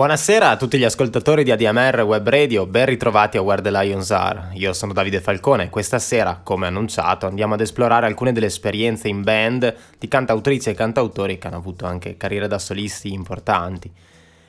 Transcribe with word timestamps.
Buonasera 0.00 0.48
a 0.48 0.56
tutti 0.56 0.78
gli 0.78 0.84
ascoltatori 0.84 1.44
di 1.44 1.50
ADMR 1.50 2.00
Web 2.06 2.26
Radio, 2.26 2.64
ben 2.64 2.86
ritrovati 2.86 3.36
a 3.36 3.42
Where 3.42 3.60
the 3.60 3.70
Lions 3.70 4.10
Are. 4.10 4.48
Io 4.54 4.72
sono 4.72 4.94
Davide 4.94 5.20
Falcone 5.20 5.64
e 5.64 5.68
questa 5.68 5.98
sera, 5.98 6.40
come 6.42 6.68
annunciato, 6.68 7.26
andiamo 7.26 7.52
ad 7.52 7.60
esplorare 7.60 8.06
alcune 8.06 8.32
delle 8.32 8.46
esperienze 8.46 9.08
in 9.08 9.22
band 9.22 9.76
di 9.98 10.08
cantautrici 10.08 10.70
e 10.70 10.74
cantautori 10.74 11.36
che 11.36 11.48
hanno 11.48 11.58
avuto 11.58 11.84
anche 11.84 12.16
carriere 12.16 12.48
da 12.48 12.58
solisti 12.58 13.12
importanti. 13.12 13.92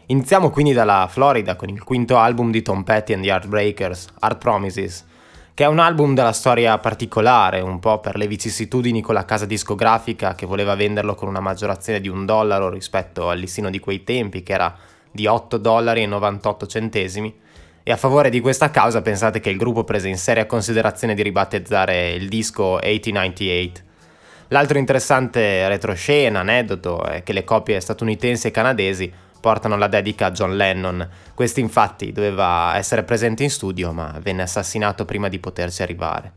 Iniziamo 0.06 0.52
quindi 0.52 0.72
dalla 0.72 1.10
Florida 1.12 1.58
con 1.58 1.68
il 1.68 1.84
quinto 1.84 2.18
album 2.18 2.50
di 2.50 2.62
Tom 2.62 2.84
Petty 2.84 3.12
and 3.12 3.24
the 3.24 3.30
Heartbreakers, 3.30 4.08
Art 4.20 4.38
Promises, 4.38 5.06
che 5.54 5.66
è 5.66 5.68
un 5.68 5.80
album 5.80 6.14
dalla 6.14 6.32
storia 6.32 6.78
particolare, 6.78 7.60
un 7.60 7.80
po' 7.80 8.00
per 8.00 8.16
le 8.16 8.28
vicissitudini 8.28 9.02
con 9.02 9.16
la 9.16 9.26
casa 9.26 9.46
discografica 9.46 10.34
che 10.34 10.46
voleva 10.46 10.76
venderlo 10.76 11.14
con 11.14 11.28
una 11.28 11.42
maggiorazione 11.42 12.00
di 12.00 12.08
un 12.08 12.26
dollaro 12.26 12.70
rispetto 12.70 13.30
al 13.30 13.38
listino 13.38 13.70
di 13.70 13.80
quei 13.80 14.06
tempi, 14.06 14.44
che 14.44 14.54
era 14.54 14.74
di 15.12 15.28
8 15.28 15.58
dollari 15.58 16.06
98 16.06 16.68
centesimi. 16.68 17.40
E 17.84 17.92
a 17.92 17.98
favore 17.98 18.30
di 18.30 18.40
questa 18.40 18.70
causa 18.70 19.02
pensate 19.02 19.40
che 19.40 19.50
il 19.50 19.58
gruppo 19.58 19.84
prese 19.84 20.08
in 20.08 20.18
seria 20.18 20.46
considerazione 20.46 21.16
di 21.16 21.24
ribattezzare 21.24 22.12
il 22.12 22.30
disco 22.30 22.64
8098. 22.76 23.90
L'altro 24.50 24.78
interessante 24.78 25.68
retroscena, 25.68 26.42
aneddoto, 26.42 27.04
è 27.04 27.24
che 27.24 27.34
le 27.34 27.44
coppie 27.44 27.80
statunitensi 27.80 28.48
e 28.48 28.52
canadesi 28.52 29.12
portano 29.40 29.78
la 29.78 29.88
dedica 29.88 30.28
a 30.28 30.32
John 30.32 30.56
Lennon. 30.56 31.10
Questo 31.34 31.60
infatti 31.60 32.12
doveva 32.12 32.78
essere 32.78 33.04
presente 33.04 33.44
in 33.44 33.50
studio, 33.50 33.92
ma 33.92 34.18
venne 34.22 34.44
assassinato 34.44 35.06
prima 35.06 35.30
di 35.30 35.40
poterci 35.40 35.82
arrivare. 35.82 36.34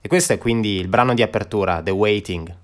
E 0.00 0.08
questo 0.08 0.32
è 0.32 0.38
quindi 0.38 0.76
il 0.76 0.88
brano 0.88 1.14
di 1.14 1.22
apertura, 1.22 1.82
The 1.82 1.90
Waiting. 1.90 2.56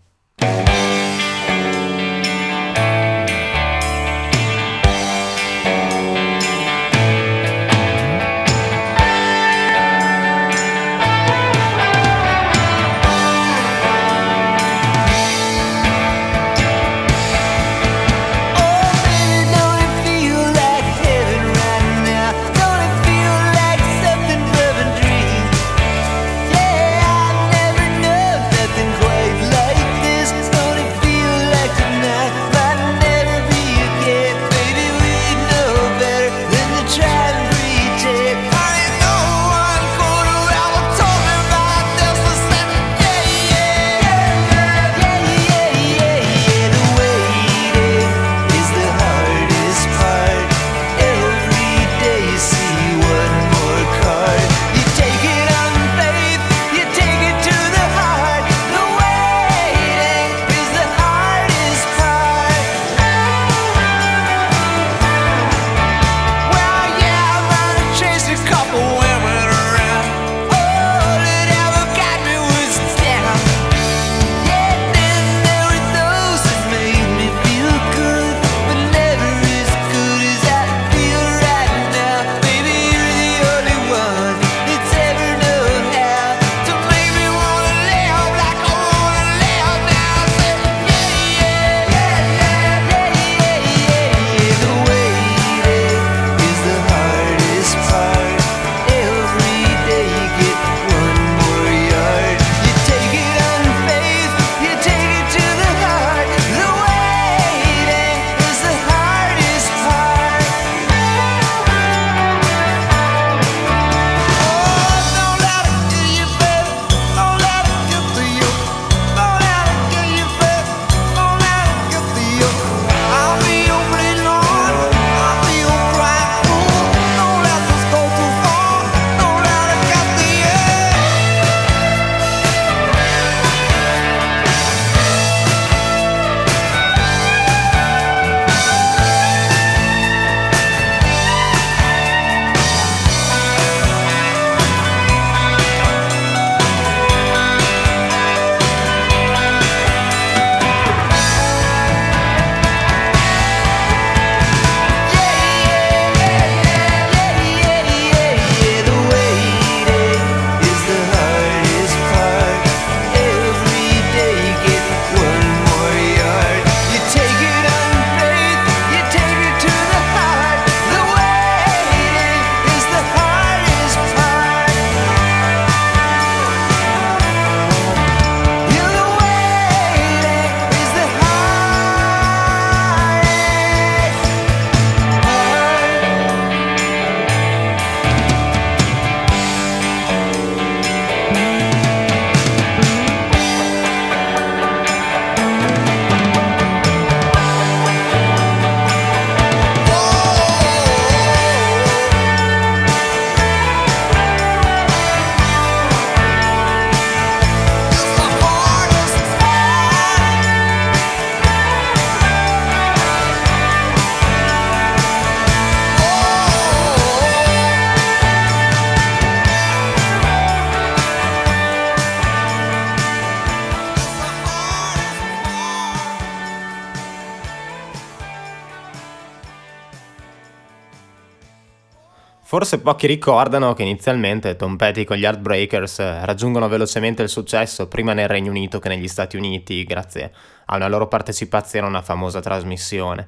Forse 232.55 232.79
pochi 232.79 233.09
ricordano 233.09 233.75
che 233.75 233.83
inizialmente 233.83 234.55
Tom 234.55 234.77
Petty 234.77 235.03
con 235.03 235.17
gli 235.17 235.25
Heartbreakers 235.25 235.99
eh, 235.99 236.25
raggiungono 236.25 236.69
velocemente 236.69 237.21
il 237.21 237.29
successo 237.29 237.89
prima 237.89 238.13
nel 238.13 238.29
Regno 238.29 238.51
Unito 238.51 238.79
che 238.79 238.89
negli 238.89 239.09
Stati 239.09 239.37
Uniti 239.37 239.83
grazie 239.83 240.31
a 240.67 240.77
una 240.77 240.87
loro 240.87 241.09
partecipazione 241.09 241.87
a 241.87 241.89
una 241.89 242.01
famosa 242.01 242.39
trasmissione. 242.39 243.27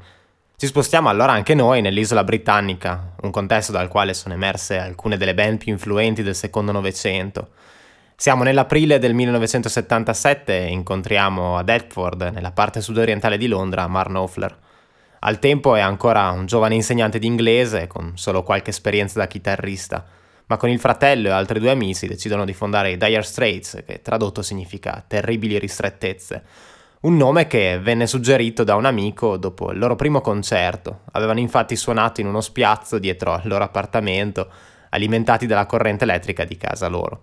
Ci 0.56 0.68
spostiamo 0.68 1.08
allora 1.08 1.32
anche 1.32 1.54
noi 1.56 1.80
nell'isola 1.80 2.22
britannica, 2.22 3.14
un 3.22 3.32
contesto 3.32 3.72
dal 3.72 3.88
quale 3.88 4.14
sono 4.14 4.34
emerse 4.34 4.78
alcune 4.78 5.16
delle 5.16 5.34
band 5.34 5.58
più 5.58 5.72
influenti 5.72 6.22
del 6.22 6.36
secondo 6.36 6.70
Novecento. 6.70 7.48
Siamo 8.14 8.44
nell'aprile 8.44 9.00
del 9.00 9.12
1977 9.12 10.66
e 10.66 10.70
incontriamo 10.70 11.58
a 11.58 11.64
Deptford, 11.64 12.30
nella 12.32 12.52
parte 12.52 12.80
sudorientale 12.80 13.38
di 13.38 13.48
Londra, 13.48 13.88
Mark 13.88 14.06
Knopfler. 14.06 14.56
Al 15.26 15.40
tempo 15.40 15.74
è 15.74 15.80
ancora 15.80 16.30
un 16.30 16.46
giovane 16.46 16.76
insegnante 16.76 17.18
di 17.18 17.26
inglese, 17.26 17.88
con 17.88 18.12
solo 18.14 18.44
qualche 18.44 18.70
esperienza 18.70 19.18
da 19.18 19.26
chitarrista, 19.26 20.04
ma 20.46 20.56
con 20.56 20.68
il 20.68 20.78
fratello 20.78 21.26
e 21.26 21.32
altri 21.32 21.58
due 21.58 21.72
amici 21.72 22.06
decidono 22.06 22.44
di 22.44 22.52
fondare 22.52 22.92
i 22.92 22.96
Dire 22.96 23.22
Straits, 23.22 23.82
che 23.84 24.02
tradotto 24.02 24.40
significa 24.42 25.04
terribili 25.04 25.58
ristrettezze, 25.58 26.44
un 27.00 27.16
nome 27.16 27.48
che 27.48 27.80
venne 27.80 28.06
suggerito 28.06 28.62
da 28.62 28.76
un 28.76 28.84
amico 28.84 29.36
dopo 29.36 29.72
il 29.72 29.78
loro 29.78 29.96
primo 29.96 30.20
concerto. 30.20 31.00
Avevano 31.10 31.40
infatti 31.40 31.74
suonato 31.74 32.20
in 32.20 32.28
uno 32.28 32.40
spiazzo 32.40 33.00
dietro 33.00 33.32
al 33.32 33.42
loro 33.46 33.64
appartamento, 33.64 34.48
alimentati 34.90 35.46
dalla 35.46 35.66
corrente 35.66 36.04
elettrica 36.04 36.44
di 36.44 36.56
casa 36.56 36.86
loro. 36.86 37.22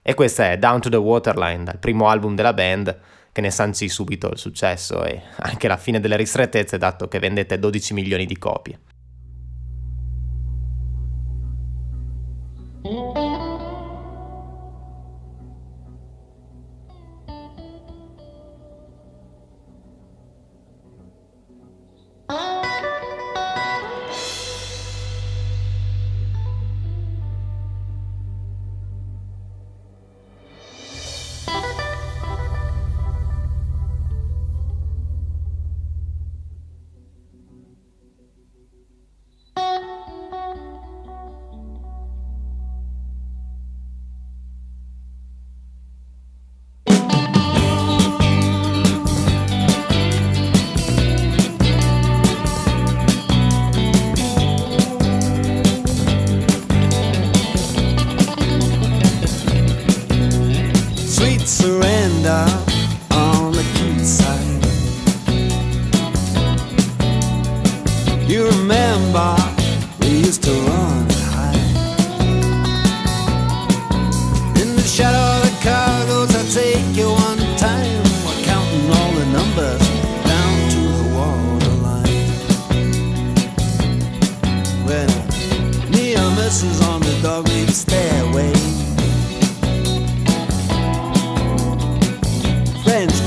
E 0.00 0.14
questa 0.14 0.50
è 0.50 0.56
Down 0.56 0.80
to 0.80 0.88
the 0.88 0.96
Waterline, 0.96 1.64
dal 1.64 1.78
primo 1.78 2.08
album 2.08 2.34
della 2.34 2.54
band, 2.54 2.98
che 3.32 3.40
ne 3.40 3.50
sancì 3.50 3.88
subito 3.88 4.28
il 4.28 4.38
successo 4.38 5.02
e 5.04 5.22
anche 5.38 5.66
la 5.66 5.78
fine 5.78 6.00
delle 6.00 6.16
ristrettezze, 6.16 6.76
dato 6.76 7.08
che 7.08 7.18
vendette 7.18 7.58
12 7.58 7.94
milioni 7.94 8.26
di 8.26 8.36
copie. 8.36 8.78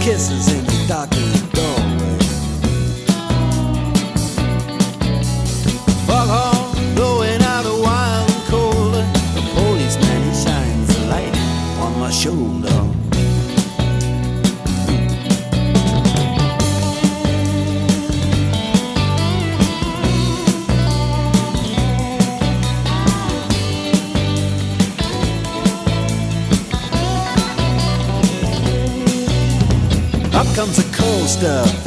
Kisses 0.05 0.53
in 0.53 0.63
the 0.65 0.85
darkened 0.87 1.44
stuff. 31.45 31.84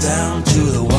Down 0.00 0.42
to 0.42 0.60
the 0.60 0.95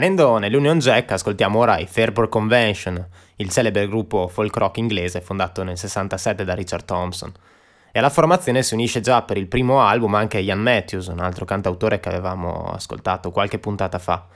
Rimanendo 0.00 0.38
nell'Union 0.38 0.78
Jack, 0.78 1.12
ascoltiamo 1.12 1.58
ora 1.58 1.78
i 1.78 1.86
Fairport 1.86 2.30
Convention, 2.30 3.06
il 3.36 3.50
celebre 3.50 3.86
gruppo 3.86 4.28
folk 4.28 4.56
rock 4.56 4.78
inglese 4.78 5.20
fondato 5.20 5.62
nel 5.62 5.76
67 5.76 6.42
da 6.42 6.54
Richard 6.54 6.86
Thompson. 6.86 7.30
E 7.92 7.98
alla 7.98 8.08
formazione 8.08 8.62
si 8.62 8.72
unisce 8.72 9.02
già 9.02 9.20
per 9.20 9.36
il 9.36 9.46
primo 9.46 9.82
album 9.82 10.14
anche 10.14 10.38
Ian 10.38 10.60
Matthews, 10.60 11.08
un 11.08 11.20
altro 11.20 11.44
cantautore 11.44 12.00
che 12.00 12.08
avevamo 12.08 12.70
ascoltato 12.72 13.30
qualche 13.30 13.58
puntata 13.58 13.98
fa. 13.98 14.26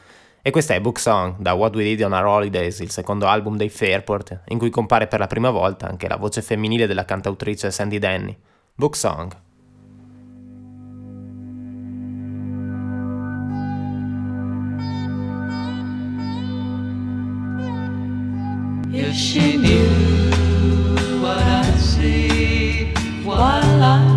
E 0.42 0.50
questa 0.50 0.75
è 0.75 0.83
Book 0.83 0.99
Song 0.99 1.37
da 1.38 1.54
What 1.54 1.75
We 1.76 1.85
Did 1.85 2.02
on 2.02 2.12
Our 2.12 2.26
Holidays, 2.26 2.80
il 2.80 2.90
secondo 2.90 3.26
album 3.26 3.56
dei 3.56 3.71
Fairport, 3.71 4.42
in 4.49 4.59
cui 4.59 4.68
compare 4.68 5.06
per 5.06 5.18
la 5.18 5.26
prima 5.26 5.49
volta 5.49 5.88
anche 5.88 6.09
la 6.09 6.16
voce 6.16 6.42
femminile 6.42 6.87
della 6.87 7.06
cantautrice 7.06 7.71
Sandy 7.71 7.99
Denny. 7.99 8.37
Book 8.75 8.94
Song. 8.94 9.35
If 18.97 19.17
she 19.17 19.57
knew 19.57 19.89
what 21.21 21.39
I 21.39 21.65
see 21.77 22.93
while 23.25 23.83
I 23.83 24.13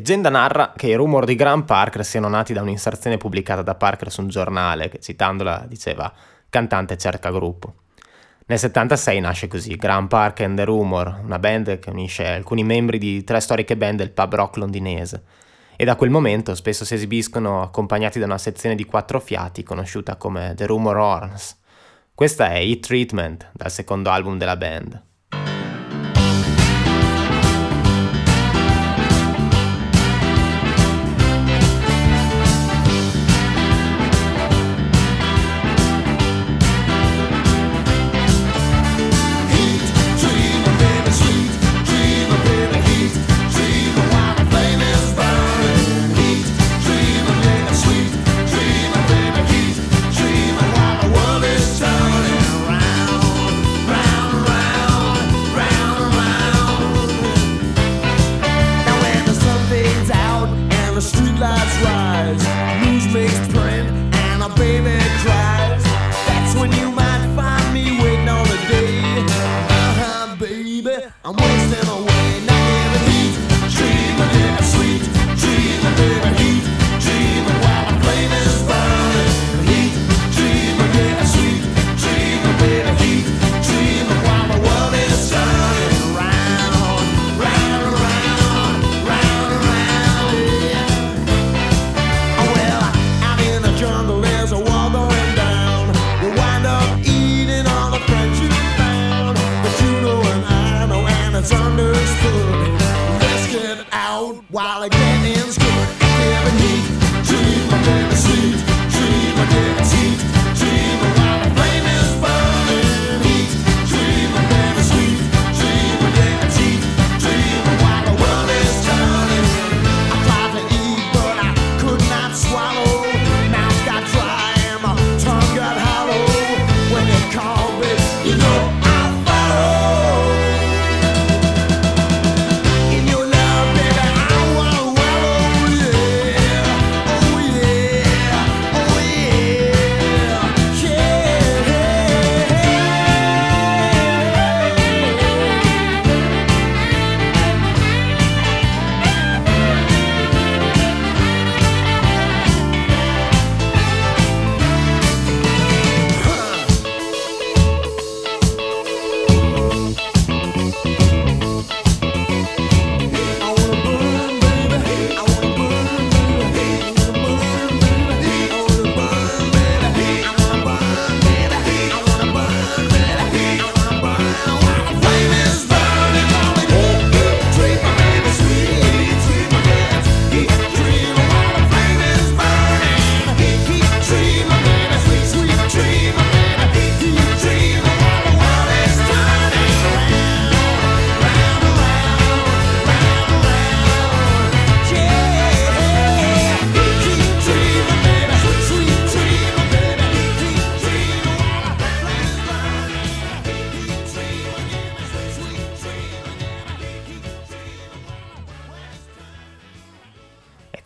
leggenda 0.00 0.30
narra 0.30 0.72
che 0.74 0.86
i 0.86 0.94
rumor 0.94 1.26
di 1.26 1.34
Graham 1.34 1.64
Parker 1.64 2.06
siano 2.06 2.28
nati 2.28 2.54
da 2.54 2.62
un'inserzione 2.62 3.18
pubblicata 3.18 3.60
da 3.60 3.74
Parker 3.74 4.10
su 4.10 4.22
un 4.22 4.28
giornale 4.28 4.88
che, 4.88 4.98
citandola, 4.98 5.66
diceva 5.68 6.10
cantante 6.48 6.96
cerca 6.96 7.30
gruppo. 7.30 7.74
Nel 8.46 8.58
76 8.58 9.20
nasce 9.20 9.46
così 9.46 9.76
Graham 9.76 10.08
Parker 10.08 10.46
and 10.46 10.56
the 10.56 10.64
Rumor, 10.64 11.20
una 11.22 11.38
band 11.38 11.78
che 11.78 11.90
unisce 11.90 12.26
alcuni 12.26 12.64
membri 12.64 12.96
di 12.96 13.22
tre 13.24 13.40
storiche 13.40 13.76
band 13.76 13.98
del 13.98 14.10
pub 14.10 14.34
rock 14.34 14.56
londinese 14.56 15.22
e 15.76 15.84
da 15.84 15.96
quel 15.96 16.10
momento 16.10 16.54
spesso 16.54 16.86
si 16.86 16.94
esibiscono 16.94 17.60
accompagnati 17.60 18.18
da 18.18 18.24
una 18.24 18.38
sezione 18.38 18.74
di 18.74 18.86
quattro 18.86 19.20
fiati 19.20 19.62
conosciuta 19.62 20.16
come 20.16 20.54
The 20.56 20.64
Rumor 20.64 20.96
Horns. 20.96 21.58
Questa 22.14 22.48
è 22.48 22.56
Heat 22.60 22.80
Treatment, 22.80 23.50
dal 23.52 23.70
secondo 23.70 24.08
album 24.08 24.38
della 24.38 24.56
band. 24.56 25.08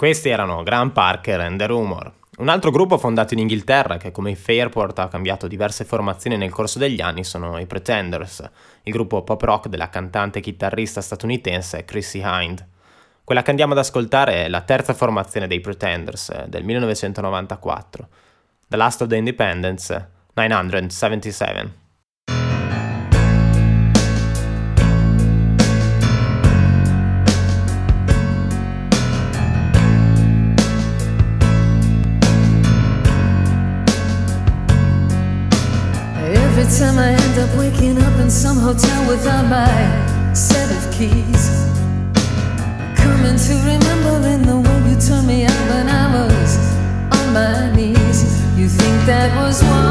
Questi 0.05 0.29
erano 0.29 0.63
Graham 0.63 0.91
Parker 0.91 1.41
and 1.41 1.59
The 1.59 1.65
Rumor, 1.65 2.13
un 2.37 2.51
altro 2.51 2.71
gruppo 2.71 2.99
fondato 2.99 3.33
in 3.33 3.41
Inghilterra 3.41 3.97
che 3.97 4.13
come 4.13 4.35
Fairport 4.35 4.99
ha 4.99 5.09
cambiato 5.09 5.47
diverse 5.47 5.87
formazioni 5.87 6.37
nel 6.37 6.51
corso 6.51 6.79
degli 6.79 7.01
anni 7.01 7.25
sono 7.25 7.59
i 7.59 7.65
Pretenders, 7.65 8.47
il 8.83 8.93
gruppo 8.93 9.23
pop 9.23 9.41
rock 9.41 9.69
della 9.69 9.89
cantante 9.89 10.41
e 10.41 10.43
chitarrista 10.43 11.01
statunitense 11.01 11.87
Chrissy 11.87 12.21
Hind. 12.23 12.67
Quella 13.25 13.41
che 13.41 13.49
andiamo 13.49 13.73
ad 13.73 13.79
ascoltare 13.79 14.45
è 14.45 14.49
la 14.51 14.61
terza 14.61 14.93
formazione 14.93 15.47
dei 15.47 15.61
Pretenders 15.61 16.29
eh, 16.29 16.45
del 16.49 16.65
1994, 16.65 18.09
The 18.69 18.77
Last 18.77 19.01
of 19.01 19.09
the 19.09 19.17
Independence 19.17 20.11
977. 20.35 21.84
time 36.79 36.99
I 36.99 37.11
end 37.13 37.39
up 37.39 37.57
waking 37.57 37.99
up 38.03 38.19
in 38.19 38.29
some 38.29 38.59
hotel 38.59 39.09
without 39.09 39.47
my 39.47 40.35
set 40.35 40.69
of 40.77 40.93
keys. 40.93 41.45
Coming 42.97 43.37
to 43.47 43.55
remember 43.63 44.27
in 44.27 44.43
the 44.43 44.57
way 44.57 44.91
you 44.91 44.97
turned 44.99 45.29
me 45.29 45.45
out 45.45 45.65
when 45.71 45.89
I 45.89 46.27
was 46.27 46.57
on 47.17 47.33
my 47.33 47.73
knees. 47.77 48.25
You 48.59 48.69
think 48.69 49.07
that 49.07 49.31
was 49.41 49.63
one. 49.63 49.84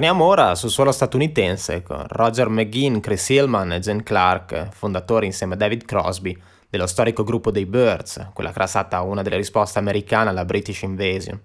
Torniamo 0.00 0.24
ora 0.24 0.54
sul 0.54 0.70
suolo 0.70 0.92
statunitense 0.92 1.82
con 1.82 2.02
Roger 2.08 2.48
McGinn, 2.48 3.00
Chris 3.00 3.28
Hillman 3.28 3.72
e 3.72 3.80
Jen 3.80 4.02
Clark, 4.02 4.68
fondatori 4.70 5.26
insieme 5.26 5.52
a 5.52 5.56
David 5.58 5.84
Crosby 5.84 6.34
dello 6.70 6.86
storico 6.86 7.22
gruppo 7.22 7.50
dei 7.50 7.66
Birds, 7.66 8.28
quella 8.32 8.50
stata 8.66 9.02
una 9.02 9.20
delle 9.20 9.36
risposte 9.36 9.78
americane 9.78 10.30
alla 10.30 10.46
British 10.46 10.80
Invasion. 10.80 11.38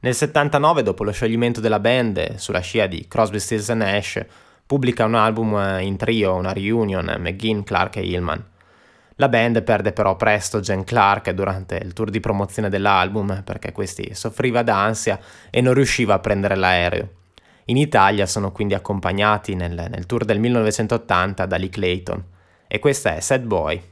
Nel 0.00 0.14
79, 0.14 0.82
dopo 0.82 1.04
lo 1.04 1.12
scioglimento 1.12 1.60
della 1.60 1.78
band, 1.78 2.36
sulla 2.36 2.60
scia 2.60 2.86
di 2.86 3.06
Crosby, 3.06 3.38
Stills 3.38 3.68
Nash, 3.68 4.24
pubblica 4.64 5.04
un 5.04 5.14
album 5.14 5.54
eh, 5.54 5.82
in 5.82 5.98
trio, 5.98 6.36
una 6.36 6.54
reunion, 6.54 7.16
McGinn, 7.18 7.64
Clark 7.64 7.96
e 7.96 8.00
Hillman. 8.00 8.42
La 9.16 9.28
band 9.28 9.62
perde 9.62 9.92
però 9.92 10.16
presto 10.16 10.60
Jen 10.60 10.84
Clark 10.84 11.32
durante 11.32 11.76
il 11.76 11.92
tour 11.92 12.08
di 12.08 12.20
promozione 12.20 12.70
dell'album 12.70 13.42
perché 13.44 13.72
questi 13.72 14.14
soffriva 14.14 14.62
d'ansia 14.62 15.20
e 15.50 15.60
non 15.60 15.74
riusciva 15.74 16.14
a 16.14 16.18
prendere 16.18 16.56
l'aereo. 16.56 17.17
In 17.70 17.76
Italia 17.76 18.24
sono 18.24 18.50
quindi 18.50 18.72
accompagnati 18.72 19.54
nel, 19.54 19.88
nel 19.90 20.06
tour 20.06 20.24
del 20.24 20.38
1980 20.40 21.44
da 21.44 21.56
Lee 21.58 21.68
Clayton 21.68 22.24
e 22.66 22.78
questa 22.78 23.14
è 23.14 23.20
Sad 23.20 23.44
Boy. 23.44 23.82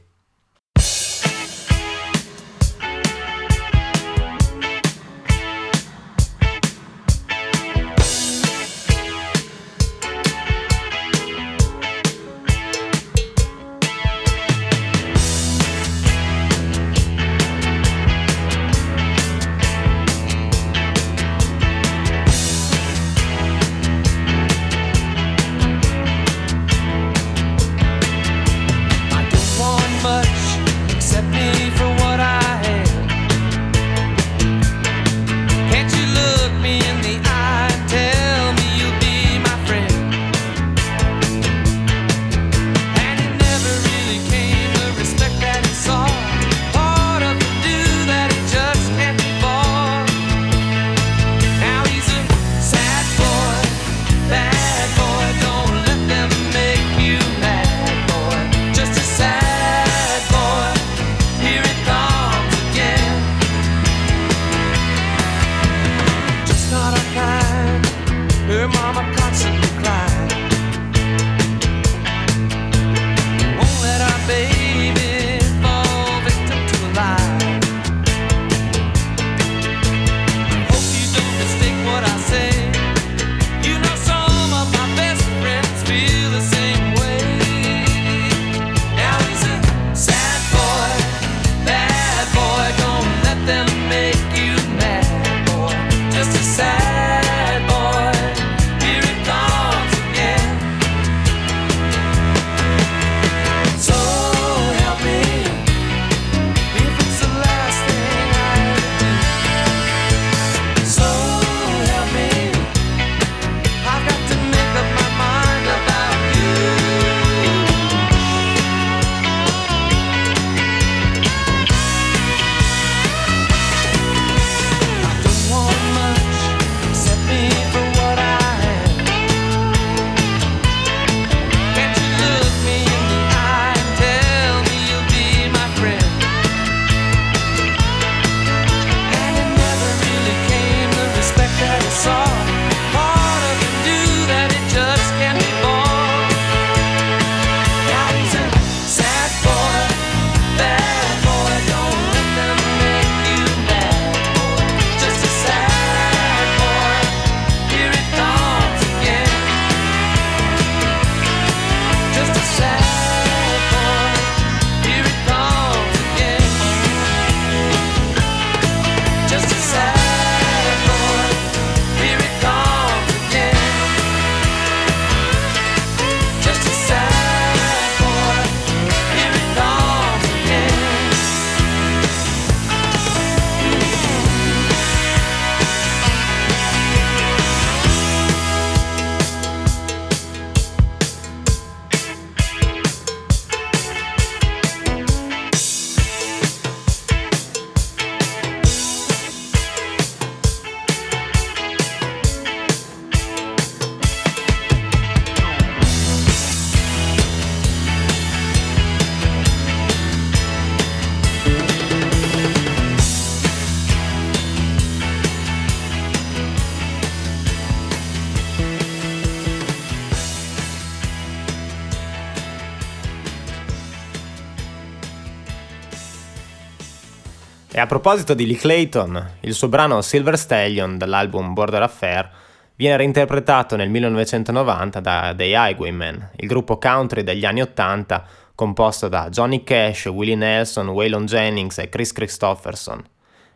E 227.77 227.79
a 227.79 227.85
proposito 227.85 228.33
di 228.33 228.47
Lee 228.47 228.57
Clayton, 228.57 229.33
il 229.41 229.53
suo 229.53 229.67
brano 229.67 230.01
Silver 230.01 230.35
Stallion 230.35 230.97
dall'album 230.97 231.53
Border 231.53 231.83
Affair 231.83 232.27
viene 232.75 232.97
reinterpretato 232.97 233.75
nel 233.75 233.87
1990 233.91 234.99
da 234.99 235.31
The 235.37 235.43
Highwaymen, 235.43 236.31
il 236.37 236.47
gruppo 236.47 236.79
country 236.79 237.21
degli 237.21 237.45
anni 237.45 237.61
80 237.61 238.25
composto 238.55 239.09
da 239.09 239.29
Johnny 239.29 239.63
Cash, 239.63 240.05
Willie 240.05 240.33
Nelson, 240.33 240.87
Waylon 240.87 241.27
Jennings 241.27 241.77
e 241.77 241.87
Chris 241.89 242.13
Christopherson. 242.13 242.99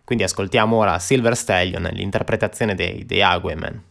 Quindi 0.04 0.24
ascoltiamo 0.24 0.78
ora 0.78 1.00
Silver 1.00 1.36
Stallion, 1.36 1.90
l'interpretazione 1.92 2.76
dei 2.76 3.04
The 3.04 3.16
Highwaymen. 3.16 3.84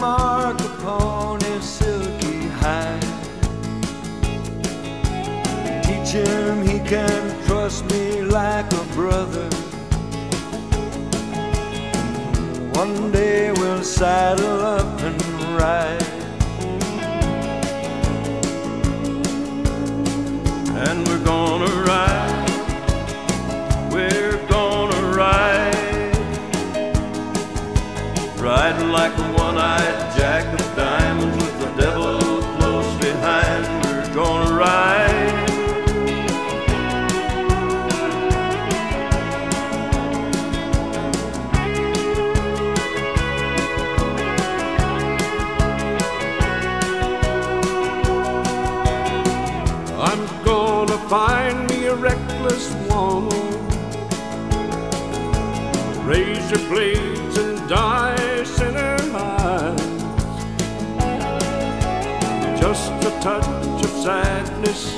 mark 0.00 0.60
upon 0.60 1.40
his 1.40 1.64
silky 1.64 2.48
hide. 2.60 3.02
Teach 5.84 6.12
him 6.12 6.62
he 6.62 6.78
can 6.80 7.44
trust 7.46 7.84
me 7.90 8.22
like 8.22 8.70
a 8.72 8.84
brother. 8.94 9.48
One 12.72 13.10
day 13.10 13.52
we'll 13.52 13.82
saddle 13.82 14.60
up 14.60 15.00
and 15.00 15.22
ride. 15.58 16.02
And 20.88 21.08
we're 21.08 21.24
gonna 21.24 21.72
ride, 21.92 22.50
we're 23.90 24.38
gonna 24.46 25.02
ride, 25.16 26.14
ride 28.38 28.82
like 28.82 29.25
touch 63.26 63.84
of 63.84 63.90
sadness 64.04 64.95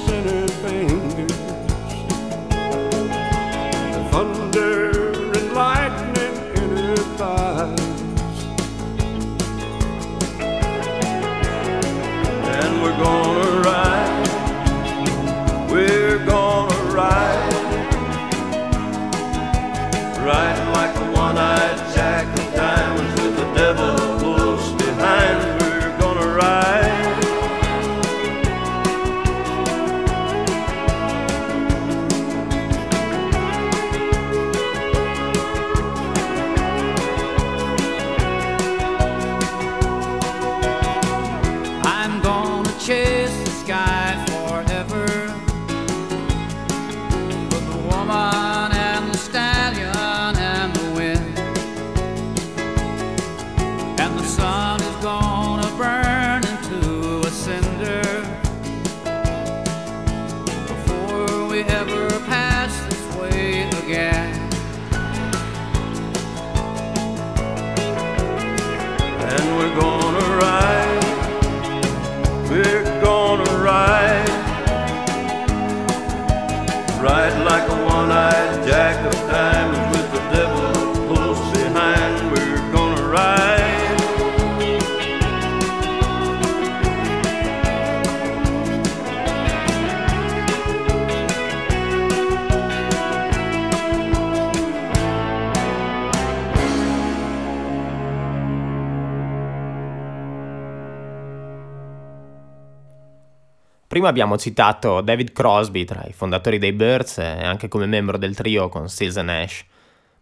Prima 103.99 104.13
abbiamo 104.13 104.39
citato 104.39 105.01
David 105.01 105.33
Crosby 105.33 105.85
tra 105.85 106.05
i 106.07 106.13
fondatori 106.13 106.59
dei 106.59 106.73
Birds 106.73 107.19
e 107.19 107.45
anche 107.45 107.67
come 107.67 107.85
membro 107.87 108.17
del 108.17 108.37
trio 108.37 108.69
con 108.69 108.87
and 108.87 109.17
Nash. 109.25 109.65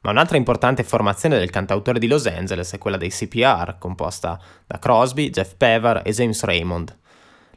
Ma 0.01 0.13
un'altra 0.13 0.39
importante 0.39 0.83
formazione 0.83 1.39
del 1.39 1.51
cantautore 1.51 1.99
di 1.99 2.09
Los 2.09 2.25
Angeles 2.25 2.73
è 2.73 2.79
quella 2.79 2.97
dei 2.97 3.11
CPR, 3.11 3.77
composta 3.79 4.41
da 4.67 4.79
Crosby, 4.79 5.29
Jeff 5.29 5.57
Pevar 5.59 6.01
e 6.07 6.13
James 6.13 6.43
Raymond. 6.43 6.97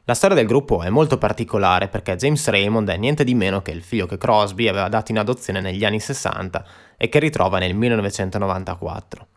La 0.04 0.14
storia 0.14 0.36
del 0.36 0.46
gruppo 0.46 0.84
è 0.84 0.90
molto 0.90 1.18
particolare 1.18 1.88
perché 1.88 2.18
James 2.18 2.46
Raymond 2.50 2.90
è 2.90 2.98
niente 2.98 3.24
di 3.24 3.34
meno 3.34 3.62
che 3.62 3.72
il 3.72 3.82
figlio 3.82 4.06
che 4.06 4.18
Crosby 4.18 4.68
aveva 4.68 4.90
dato 4.90 5.14
in 5.14 5.20
adozione 5.20 5.62
negli 5.62 5.86
anni 5.86 6.02
60 6.02 6.66
e 6.98 7.08
che 7.08 7.20
ritrova 7.20 7.60
nel 7.60 7.76
1994. 7.76 9.28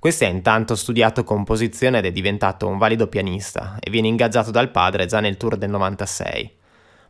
Questi 0.00 0.24
ha 0.24 0.28
intanto 0.28 0.76
studiato 0.76 1.24
composizione 1.24 1.98
ed 1.98 2.04
è 2.04 2.12
diventato 2.12 2.68
un 2.68 2.78
valido 2.78 3.08
pianista 3.08 3.78
e 3.80 3.90
viene 3.90 4.06
ingaggiato 4.06 4.52
dal 4.52 4.70
padre 4.70 5.06
già 5.06 5.18
nel 5.18 5.36
tour 5.36 5.56
del 5.56 5.70
96. 5.70 6.56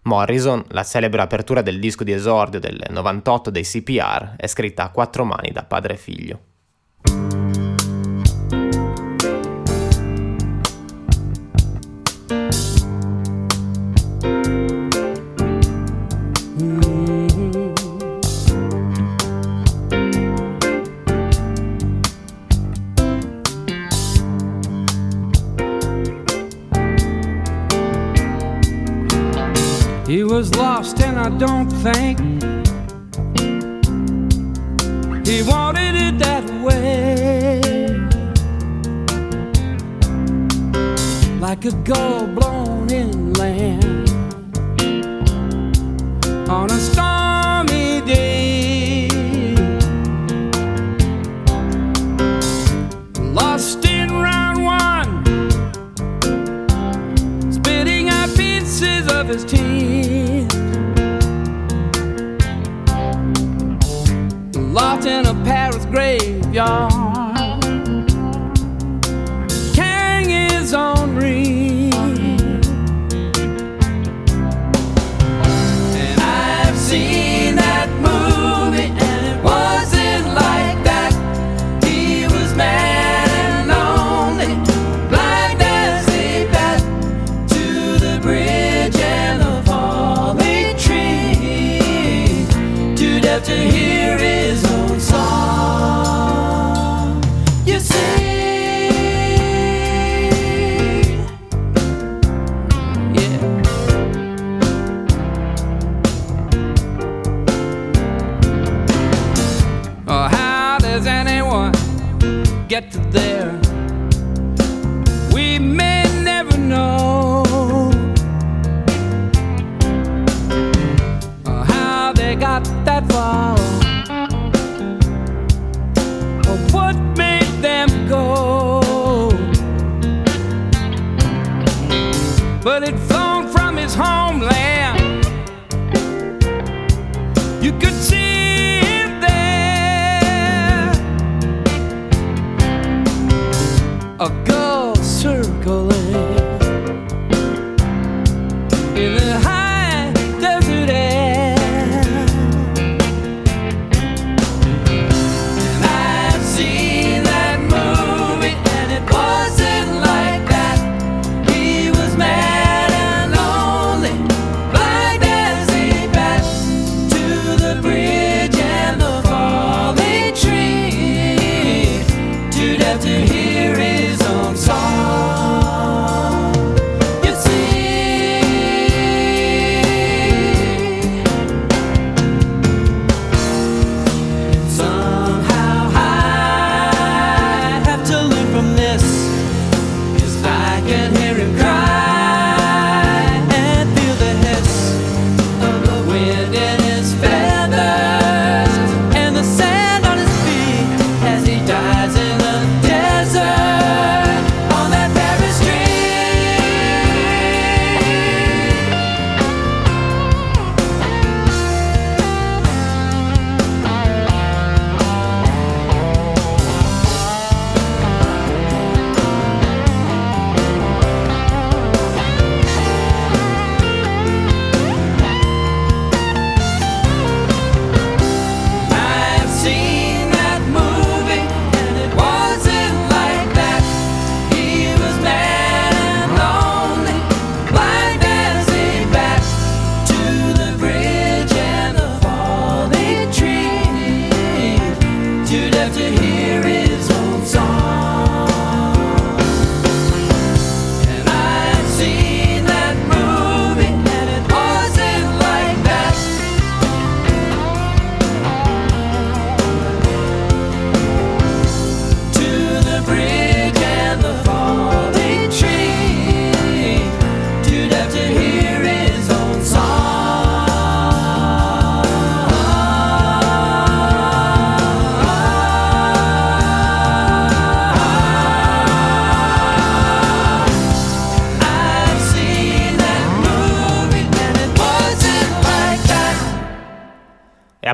Morrison, 0.04 0.64
la 0.68 0.84
celebre 0.84 1.20
apertura 1.20 1.60
del 1.60 1.80
disco 1.80 2.02
di 2.02 2.12
esordio 2.12 2.58
del 2.58 2.82
98 2.88 3.50
dei 3.50 3.62
CPR, 3.62 4.36
è 4.36 4.46
scritta 4.46 4.84
a 4.84 4.90
quattro 4.90 5.24
mani 5.26 5.50
da 5.50 5.64
padre 5.64 5.94
e 5.94 5.96
figlio. 5.98 6.40
Was 30.38 30.54
lost, 30.54 31.00
and 31.00 31.18
I 31.18 31.30
don't 31.36 31.68
think 31.68 32.16
he 35.26 35.42
wanted 35.42 35.96
it 35.96 36.16
that 36.20 36.44
way. 36.62 37.60
Like 41.40 41.64
a 41.64 41.72
gull 41.82 42.28
blown 42.28 42.88
inland 42.88 44.08
on 46.48 46.70
a 46.70 46.78
stormy 46.78 47.27
Lost 64.78 65.08
in 65.08 65.26
a 65.26 65.34
Paris 65.42 65.84
graveyard, 65.86 66.87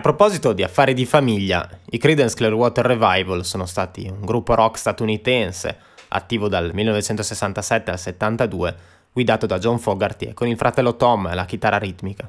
proposito 0.05 0.53
di 0.53 0.63
affari 0.63 0.93
di 0.93 1.07
famiglia, 1.07 1.67
i 1.87 1.97
Creedence 1.97 2.37
Clearwater 2.37 2.85
Revival 2.85 3.43
sono 3.43 3.65
stati 3.65 4.07
un 4.07 4.21
gruppo 4.21 4.55
rock 4.55 4.77
statunitense 4.77 5.79
attivo 6.09 6.47
dal 6.47 6.73
1967 6.75 7.91
al 7.91 7.99
72, 7.99 8.77
guidato 9.11 9.47
da 9.47 9.57
John 9.57 9.79
Fogerty 9.79 10.27
e 10.27 10.35
con 10.35 10.47
il 10.47 10.59
fratello 10.59 10.97
Tom 10.97 11.25
alla 11.25 11.47
chitarra 11.47 11.79
ritmica. 11.79 12.29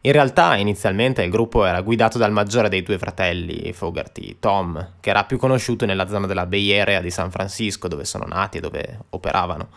In 0.00 0.12
realtà 0.12 0.56
inizialmente 0.56 1.22
il 1.22 1.30
gruppo 1.30 1.66
era 1.66 1.82
guidato 1.82 2.16
dal 2.16 2.32
maggiore 2.32 2.70
dei 2.70 2.82
due 2.82 2.96
fratelli, 2.96 3.74
Fogerty, 3.74 4.38
Tom, 4.40 4.92
che 4.98 5.10
era 5.10 5.24
più 5.24 5.36
conosciuto 5.36 5.84
nella 5.84 6.08
zona 6.08 6.26
della 6.26 6.46
Bay 6.46 6.78
Area 6.78 7.02
di 7.02 7.10
San 7.10 7.30
Francisco 7.30 7.88
dove 7.88 8.06
sono 8.06 8.24
nati 8.24 8.56
e 8.56 8.60
dove 8.62 9.00
operavano. 9.10 9.68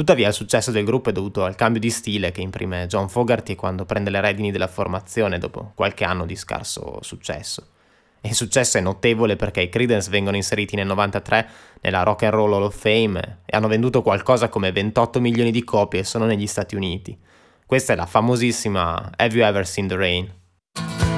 Tuttavia 0.00 0.28
il 0.28 0.32
successo 0.32 0.70
del 0.70 0.86
gruppo 0.86 1.10
è 1.10 1.12
dovuto 1.12 1.44
al 1.44 1.56
cambio 1.56 1.78
di 1.78 1.90
stile 1.90 2.32
che 2.32 2.40
imprime 2.40 2.86
John 2.86 3.10
Fogerty 3.10 3.54
quando 3.54 3.84
prende 3.84 4.08
le 4.08 4.22
redini 4.22 4.50
della 4.50 4.66
formazione 4.66 5.36
dopo 5.36 5.72
qualche 5.74 6.04
anno 6.04 6.24
di 6.24 6.36
scarso 6.36 7.02
successo. 7.02 7.66
E 8.18 8.30
il 8.30 8.34
successo 8.34 8.78
è 8.78 8.80
notevole 8.80 9.36
perché 9.36 9.60
i 9.60 9.68
Creedence 9.68 10.08
vengono 10.08 10.36
inseriti 10.36 10.74
nel 10.74 10.86
93 10.86 11.48
nella 11.82 12.02
Rock 12.02 12.22
and 12.22 12.32
Roll 12.32 12.54
Hall 12.54 12.62
of 12.62 12.80
Fame 12.80 13.40
e 13.44 13.54
hanno 13.54 13.68
venduto 13.68 14.00
qualcosa 14.00 14.48
come 14.48 14.72
28 14.72 15.20
milioni 15.20 15.50
di 15.50 15.64
copie 15.64 16.02
solo 16.02 16.24
negli 16.24 16.46
Stati 16.46 16.76
Uniti. 16.76 17.14
Questa 17.66 17.92
è 17.92 17.96
la 17.96 18.06
famosissima 18.06 19.10
Have 19.16 19.36
You 19.36 19.46
Ever 19.46 19.66
Seen 19.66 19.86
the 19.86 19.96
Rain? 19.96 21.09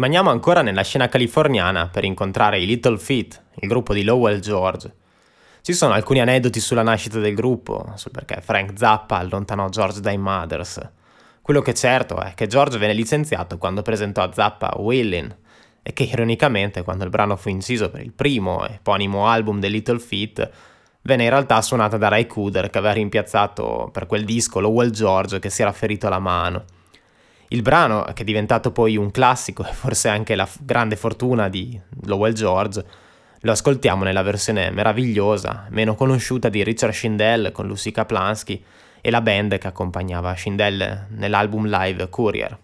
Rimaniamo 0.00 0.30
ancora 0.30 0.62
nella 0.62 0.80
scena 0.80 1.10
californiana 1.10 1.88
per 1.88 2.04
incontrare 2.04 2.58
i 2.58 2.64
Little 2.64 2.96
Feat, 2.96 3.42
il 3.56 3.68
gruppo 3.68 3.92
di 3.92 4.02
Lowell 4.02 4.40
George. 4.40 4.90
Ci 5.60 5.74
sono 5.74 5.92
alcuni 5.92 6.22
aneddoti 6.22 6.58
sulla 6.58 6.82
nascita 6.82 7.18
del 7.18 7.34
gruppo, 7.34 7.92
sul 7.96 8.10
perché 8.10 8.40
Frank 8.40 8.72
Zappa 8.78 9.18
allontanò 9.18 9.68
George 9.68 10.00
dai 10.00 10.16
Mothers. 10.16 10.80
Quello 11.42 11.60
che 11.60 11.72
è 11.72 11.74
certo 11.74 12.18
è 12.18 12.32
che 12.32 12.46
George 12.46 12.78
venne 12.78 12.94
licenziato 12.94 13.58
quando 13.58 13.82
presentò 13.82 14.22
a 14.22 14.32
Zappa 14.32 14.74
Willin' 14.78 15.36
e 15.82 15.92
che 15.92 16.04
ironicamente 16.04 16.82
quando 16.82 17.04
il 17.04 17.10
brano 17.10 17.36
fu 17.36 17.50
inciso 17.50 17.90
per 17.90 18.00
il 18.00 18.12
primo 18.12 18.66
eponimo 18.66 19.26
album 19.26 19.60
dei 19.60 19.70
Little 19.70 19.98
Feat 19.98 20.50
venne 21.02 21.24
in 21.24 21.28
realtà 21.28 21.60
suonata 21.60 21.98
da 21.98 22.08
Ray 22.08 22.26
Cooder 22.26 22.70
che 22.70 22.78
aveva 22.78 22.94
rimpiazzato 22.94 23.90
per 23.92 24.06
quel 24.06 24.24
disco 24.24 24.60
Lowell 24.60 24.92
George 24.92 25.38
che 25.40 25.50
si 25.50 25.60
era 25.60 25.72
ferito 25.72 26.08
la 26.08 26.20
mano. 26.20 26.64
Il 27.52 27.62
brano, 27.62 28.04
che 28.14 28.22
è 28.22 28.24
diventato 28.24 28.70
poi 28.70 28.96
un 28.96 29.10
classico 29.10 29.64
e 29.66 29.72
forse 29.72 30.08
anche 30.08 30.36
la 30.36 30.46
f- 30.46 30.58
grande 30.62 30.94
fortuna 30.94 31.48
di 31.48 31.78
Lowell 32.04 32.32
George, 32.32 32.84
lo 33.40 33.50
ascoltiamo 33.50 34.04
nella 34.04 34.22
versione 34.22 34.70
meravigliosa, 34.70 35.66
meno 35.70 35.96
conosciuta 35.96 36.48
di 36.48 36.62
Richard 36.62 36.92
Schindel 36.92 37.50
con 37.50 37.66
Lucy 37.66 37.90
Kaplansky 37.90 38.62
e 39.00 39.10
la 39.10 39.20
band 39.20 39.58
che 39.58 39.66
accompagnava 39.66 40.36
Schindel 40.36 41.06
nell'album 41.08 41.66
live 41.66 42.08
Courier. 42.08 42.56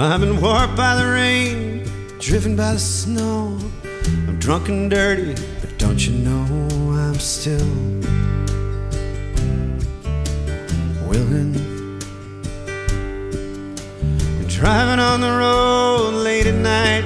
I've 0.00 0.20
been 0.20 0.40
warped 0.40 0.76
by 0.76 0.94
the 0.94 1.10
rain, 1.10 1.82
driven 2.20 2.54
by 2.54 2.74
the 2.74 2.78
snow. 2.78 3.58
I'm 4.28 4.38
drunk 4.38 4.68
and 4.68 4.88
dirty, 4.88 5.34
but 5.60 5.76
don't 5.76 6.06
you 6.06 6.12
know 6.18 6.44
I'm 6.92 7.14
still 7.16 7.58
willing? 11.08 11.52
Driving 14.46 15.00
on 15.00 15.20
the 15.20 15.32
road 15.36 16.14
late 16.14 16.46
at 16.46 16.54
night, 16.54 17.04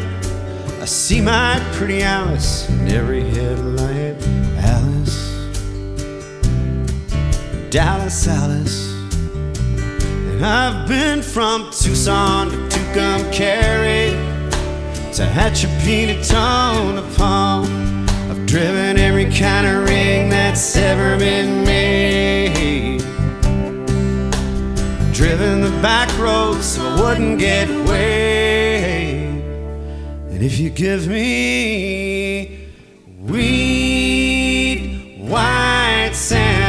I 0.83 0.85
see 0.85 1.23
my 1.23 1.67
pretty 1.73 2.03
Alice 2.03 2.69
in 2.69 2.89
every 2.89 3.25
headlight. 3.25 4.23
Alice, 4.59 5.49
Dallas, 7.71 8.29
Alice. 8.29 8.93
And 10.33 10.45
I've 10.45 10.87
been 10.87 11.23
from 11.23 11.71
Tucson 11.71 12.51
to 12.69 12.82
Tucumcari 12.93 14.13
to 15.15 15.23
Hatchapeta, 15.23 16.21
Tonopah. 16.29 17.63
I've 18.31 18.45
driven 18.47 18.99
every 18.99 19.31
kind 19.31 19.67
of 19.67 19.89
ring 19.89 20.29
that's 20.29 20.77
ever 20.77 21.17
been 21.17 21.65
made. 21.65 22.99
Driven 25.15 25.63
the 25.63 25.71
back 25.81 26.11
roads 26.19 26.67
so 26.67 26.83
I 26.83 27.01
wouldn't 27.01 27.39
get 27.39 27.71
weighed. 27.89 29.41
And 30.31 30.43
if 30.43 30.59
you 30.59 30.69
give 30.69 31.09
me 31.09 32.69
weed, 33.21 34.83
white 35.31 36.11
sand 36.13 36.62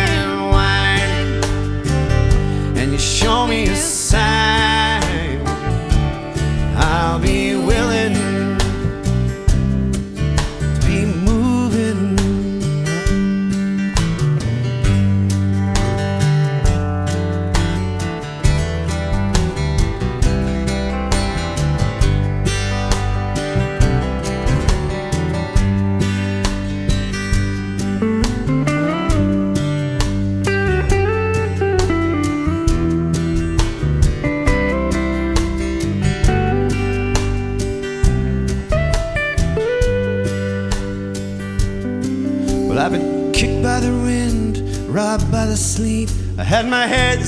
my 46.74 46.88
head 46.88 47.20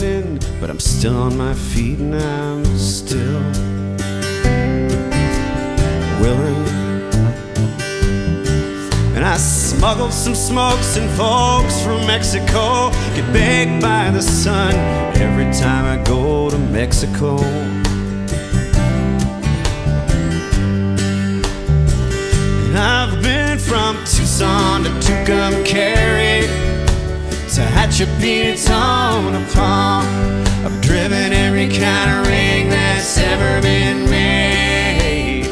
in, 0.00 0.38
but 0.60 0.70
I'm 0.70 0.78
still 0.78 1.16
on 1.16 1.36
my 1.36 1.54
feet 1.54 1.98
and 1.98 2.14
I'm 2.14 2.64
still 2.78 3.42
willing. 6.22 6.62
And 9.16 9.24
I 9.24 9.36
smuggled 9.38 10.12
some 10.12 10.36
smokes 10.36 10.96
and 10.98 11.10
folks 11.22 11.82
from 11.82 12.06
Mexico. 12.06 12.90
Get 13.16 13.26
baked 13.32 13.82
by 13.82 14.12
the 14.12 14.22
sun 14.22 14.72
every 15.26 15.50
time 15.62 15.84
I 15.94 15.96
go 16.04 16.48
to 16.48 16.58
Mexico. 16.58 17.38
And 22.66 22.76
I've 22.78 23.20
been 23.20 23.58
from 23.58 23.96
Tucson 24.04 24.84
to 24.84 24.90
Tucumcari 25.04 25.35
to 27.56 27.62
Hatchapeta, 27.62 28.66
Tonopah. 28.66 30.02
I've 30.66 30.78
driven 30.82 31.32
every 31.32 31.68
kind 31.68 32.20
of 32.20 32.26
ring 32.26 32.68
that's 32.68 33.16
ever 33.16 33.62
been 33.62 34.10
made. 34.10 35.44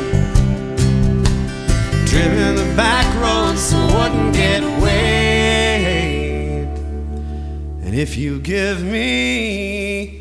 Driven 2.05 2.57
the 2.57 2.74
back 2.76 3.07
roads 3.22 3.62
so 3.62 3.78
I 3.78 4.11
wouldn't 4.11 4.34
get 4.34 4.62
weighed. 4.82 6.68
And 7.86 7.94
if 7.94 8.18
you 8.18 8.38
give 8.38 8.82
me 8.84 10.13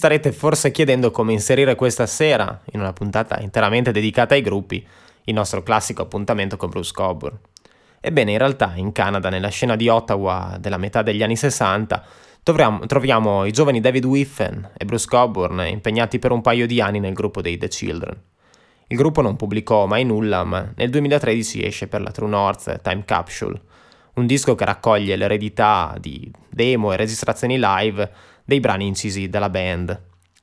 starete 0.00 0.32
forse 0.32 0.70
chiedendo 0.70 1.10
come 1.10 1.34
inserire 1.34 1.74
questa 1.74 2.06
sera, 2.06 2.62
in 2.72 2.80
una 2.80 2.94
puntata 2.94 3.38
interamente 3.40 3.92
dedicata 3.92 4.32
ai 4.32 4.40
gruppi, 4.40 4.82
il 5.24 5.34
nostro 5.34 5.62
classico 5.62 6.00
appuntamento 6.00 6.56
con 6.56 6.70
Bruce 6.70 6.92
Coburn. 6.94 7.38
Ebbene, 8.00 8.32
in 8.32 8.38
realtà 8.38 8.72
in 8.76 8.92
Canada, 8.92 9.28
nella 9.28 9.50
scena 9.50 9.76
di 9.76 9.88
Ottawa 9.88 10.56
della 10.58 10.78
metà 10.78 11.02
degli 11.02 11.22
anni 11.22 11.36
60, 11.36 12.02
troviamo, 12.42 12.86
troviamo 12.86 13.44
i 13.44 13.52
giovani 13.52 13.78
David 13.80 14.06
Whiffen 14.06 14.70
e 14.74 14.86
Bruce 14.86 15.06
Coburn 15.06 15.66
impegnati 15.68 16.18
per 16.18 16.32
un 16.32 16.40
paio 16.40 16.66
di 16.66 16.80
anni 16.80 16.98
nel 16.98 17.12
gruppo 17.12 17.42
dei 17.42 17.58
The 17.58 17.68
Children. 17.68 18.22
Il 18.86 18.96
gruppo 18.96 19.20
non 19.20 19.36
pubblicò 19.36 19.84
mai 19.84 20.04
nulla, 20.06 20.44
ma 20.44 20.72
nel 20.76 20.88
2013 20.88 21.62
esce 21.62 21.88
per 21.88 22.00
la 22.00 22.10
True 22.10 22.30
North 22.30 22.80
Time 22.80 23.02
Capsule, 23.04 23.60
un 24.14 24.24
disco 24.24 24.54
che 24.54 24.64
raccoglie 24.64 25.16
l'eredità 25.16 25.94
di 26.00 26.32
demo 26.48 26.90
e 26.90 26.96
registrazioni 26.96 27.58
live 27.58 28.29
dei 28.50 28.58
brani 28.58 28.88
incisi 28.88 29.28
dalla 29.28 29.48
band. 29.48 29.96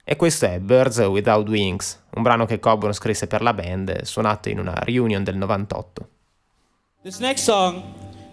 E 0.05 0.15
questo 0.15 0.45
è 0.45 0.59
Birds 0.59 0.99
Without 0.99 1.49
Wings, 1.49 2.01
un 2.13 2.23
brano 2.23 2.45
che 2.45 2.57
Coburn 2.57 2.93
scrisse 2.93 3.27
per 3.27 3.41
la 3.41 3.53
band, 3.53 4.03
suonato 4.03 4.47
in 4.47 4.59
una 4.59 4.79
reunion 4.85 5.25
del 5.25 5.35
98. 5.35 6.07
This 7.03 7.19
next 7.19 7.43
song, 7.43 7.83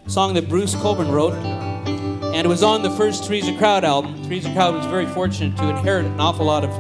song 0.07 0.33
that 0.35 0.47
Bruce 0.47 0.79
Coburn 0.79 1.11
wrote, 1.11 1.35
and 1.35 2.37
it 2.37 2.47
was 2.47 2.63
on 2.63 2.83
the 2.83 2.91
first 2.91 3.25
Three's 3.25 3.49
a 3.49 3.57
Crowd 3.57 3.83
album. 3.83 4.15
Three's 4.23 4.47
a 4.47 4.53
Crowd 4.53 4.77
was 4.77 4.87
very 4.87 5.07
fortunate 5.07 5.57
to 5.57 5.69
inherit 5.69 6.07
an 6.07 6.21
awful 6.21 6.47
lot 6.47 6.63
of 6.63 6.71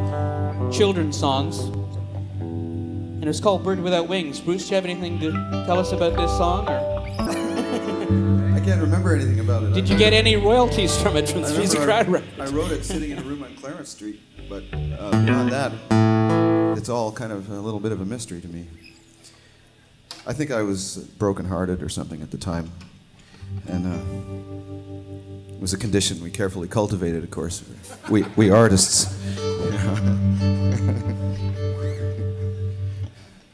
children's 0.73 1.19
songs. 1.19 1.59
And 2.39 3.25
it's 3.25 3.41
called 3.41 3.65
Bird 3.65 3.81
Without 3.81 4.07
Wings. 4.07 4.39
Bruce, 4.39 4.69
do 4.69 4.69
you 4.69 4.75
have 4.77 4.85
anything 4.85 5.19
to 5.19 5.33
tell 5.67 5.81
us 5.81 5.91
about 5.91 6.15
this 6.15 6.31
song? 6.37 6.69
can't 8.65 8.81
remember 8.81 9.15
anything 9.15 9.41
about 9.41 9.63
it. 9.63 9.75
Did 9.75 9.89
you 9.89 9.99
get 9.99 10.13
any 10.15 10.37
royalties 10.37 11.01
from 11.01 11.17
it 11.17 11.29
from 11.29 11.43
the 11.43 11.81
Crowd 11.85 12.09
Records? 12.09 12.41
I 12.41 12.47
wrote 12.55 12.73
it 12.73 12.85
sitting 12.85 13.11
in 13.11 13.19
a 13.19 13.23
room 13.23 13.43
on 13.43 13.55
Clarence 13.57 13.91
Street, 13.91 14.21
but 14.49 14.65
uh, 14.73 15.11
beyond 15.25 15.53
that, 15.53 15.73
it's 16.79 16.89
all 16.89 17.13
kind 17.13 17.31
of 17.31 17.51
a 17.51 17.61
little 17.61 17.81
bit 17.81 17.93
of 17.93 18.01
a 18.01 18.05
mystery 18.07 18.41
to 18.41 18.49
me. 18.49 18.67
I 20.27 20.33
think 20.33 20.51
I 20.51 20.63
was 20.63 20.97
brokenhearted 21.19 21.83
or 21.83 21.91
something 21.91 22.23
at 22.23 22.31
the 22.31 22.39
time, 22.39 22.73
and 23.69 23.87
uh, 23.87 25.55
it 25.55 25.61
was 25.61 25.75
a 25.75 25.79
condition 25.79 26.23
we 26.23 26.31
carefully 26.31 26.69
cultivated, 26.69 27.23
of 27.23 27.31
course. 27.31 27.63
We 28.09 28.23
we 28.37 28.49
artists. 28.49 29.05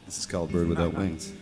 this 0.07 0.19
is 0.19 0.27
called 0.27 0.53
Bird 0.53 0.69
Without 0.69 0.95
Wings. 0.95 1.33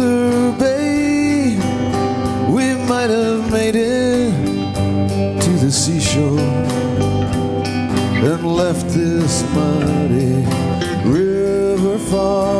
older, 0.00 0.52
babe, 0.58 1.58
we 2.48 2.74
might 2.88 3.10
have 3.10 3.50
made 3.50 3.76
it 3.76 4.32
to 5.42 5.50
the 5.64 5.70
seashore 5.70 6.38
and 8.22 8.44
left 8.44 8.86
this 8.88 9.42
muddy 9.54 10.44
river 11.08 11.98
far. 11.98 12.59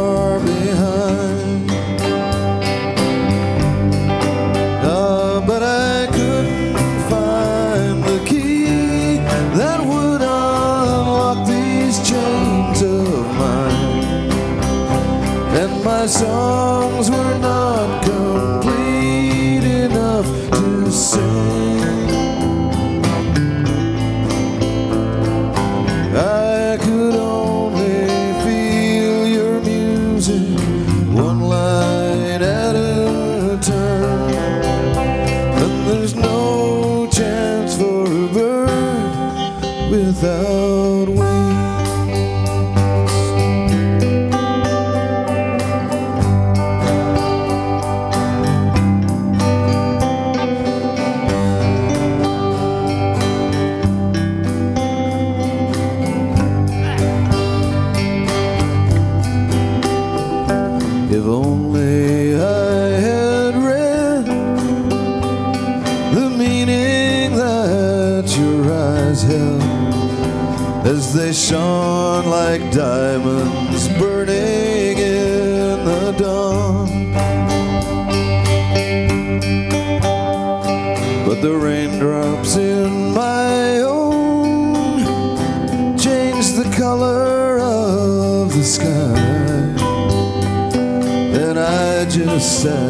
sun. 92.63 92.90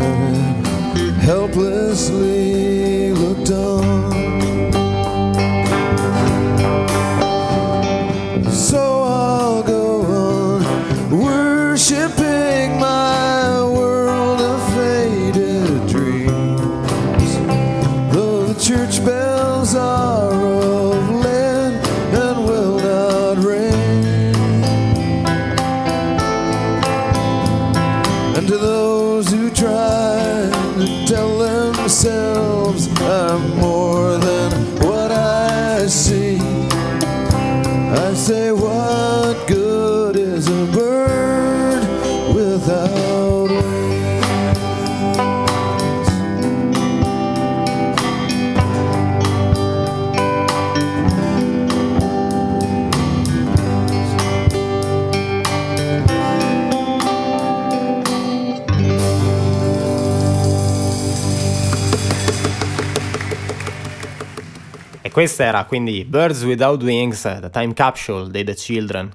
Questa 65.20 65.44
era 65.44 65.66
quindi 65.66 66.06
Birds 66.06 66.44
Without 66.44 66.82
Wings, 66.82 67.20
The 67.20 67.50
Time 67.50 67.74
Capsule 67.74 68.30
dei 68.30 68.42
The 68.42 68.54
Children. 68.54 69.12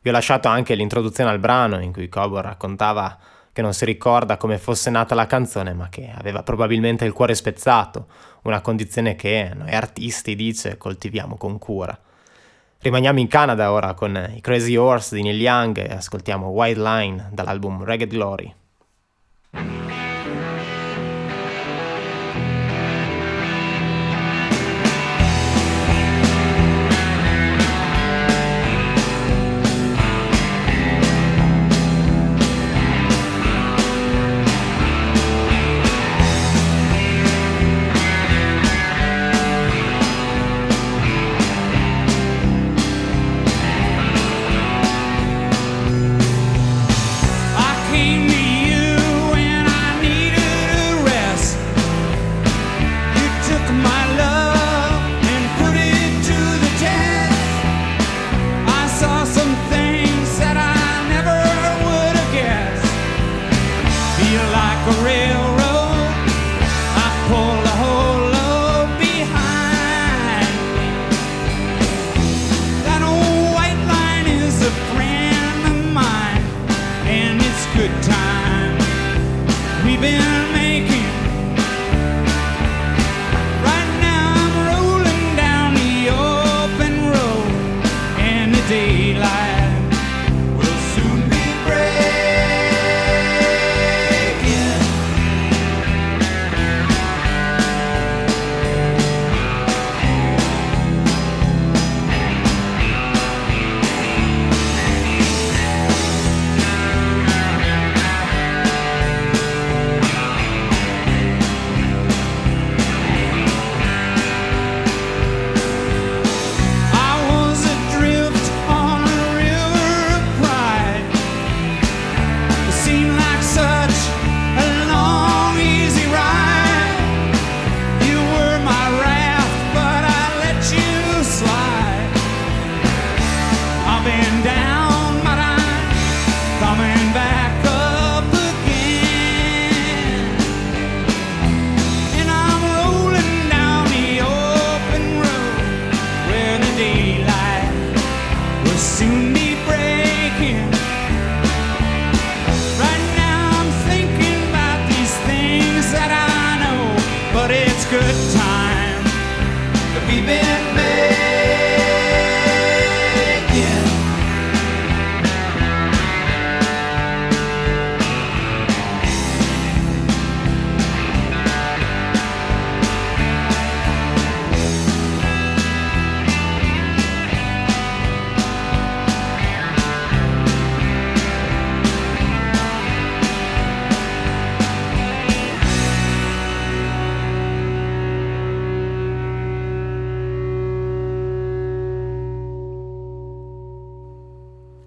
Vi 0.00 0.08
ho 0.08 0.12
lasciato 0.12 0.48
anche 0.48 0.74
l'introduzione 0.74 1.30
al 1.30 1.38
brano 1.38 1.80
in 1.80 1.92
cui 1.92 2.08
Cobo 2.08 2.40
raccontava 2.40 3.16
che 3.52 3.62
non 3.62 3.72
si 3.72 3.84
ricorda 3.84 4.36
come 4.36 4.58
fosse 4.58 4.90
nata 4.90 5.14
la 5.14 5.28
canzone, 5.28 5.72
ma 5.72 5.88
che 5.90 6.10
aveva 6.12 6.42
probabilmente 6.42 7.04
il 7.04 7.12
cuore 7.12 7.36
spezzato, 7.36 8.08
una 8.42 8.60
condizione 8.62 9.14
che 9.14 9.52
noi 9.54 9.70
artisti, 9.70 10.34
dice, 10.34 10.76
coltiviamo 10.76 11.36
con 11.36 11.56
cura. 11.60 11.96
Rimaniamo 12.80 13.20
in 13.20 13.28
Canada 13.28 13.70
ora 13.70 13.94
con 13.94 14.32
i 14.34 14.40
Crazy 14.40 14.74
Horse 14.74 15.14
di 15.14 15.22
Neil 15.22 15.40
Young 15.40 15.78
e 15.78 15.94
ascoltiamo 15.94 16.48
Wild 16.48 16.78
Line 16.78 17.28
dall'album 17.30 17.84
Ragged 17.84 18.10
Glory. 18.10 18.52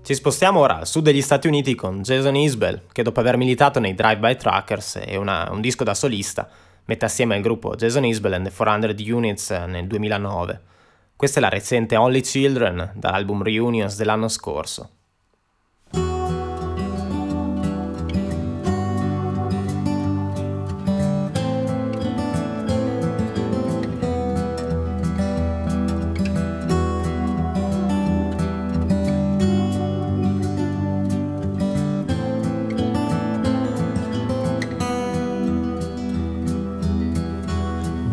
Ci 0.07 0.13
spostiamo 0.13 0.61
ora 0.61 0.77
al 0.77 0.87
sud 0.87 1.03
degli 1.03 1.21
Stati 1.21 1.47
Uniti 1.47 1.75
con 1.75 2.01
Jason 2.01 2.33
Isbell, 2.37 2.83
che 2.93 3.03
dopo 3.03 3.19
aver 3.19 3.35
militato 3.35 3.81
nei 3.81 3.93
Drive-By 3.93 4.37
Truckers 4.37 5.01
e 5.05 5.17
una- 5.17 5.49
un 5.51 5.59
disco 5.59 5.83
da 5.83 5.93
solista, 5.93 6.47
mette 6.85 7.03
assieme 7.03 7.35
il 7.35 7.41
gruppo 7.41 7.75
Jason 7.75 8.05
Isbell 8.05 8.31
and 8.31 8.47
the 8.47 8.53
400 8.55 9.03
Units 9.13 9.51
eh, 9.51 9.65
nel 9.65 9.85
2009. 9.85 10.61
Questa 11.13 11.39
è 11.39 11.41
la 11.41 11.49
recente 11.49 11.97
Only 11.97 12.21
Children 12.21 12.93
dall'album 12.95 13.43
Reunions 13.43 13.97
dell'anno 13.97 14.29
scorso. 14.29 14.91